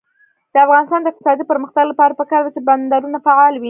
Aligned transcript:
د 0.53 0.55
افغانستان 0.65 0.99
د 1.01 1.07
اقتصادي 1.09 1.43
پرمختګ 1.51 1.83
لپاره 1.91 2.17
پکار 2.21 2.41
ده 2.43 2.51
چې 2.55 2.61
بندرونه 2.67 3.17
فعال 3.25 3.51
وي. 3.55 3.59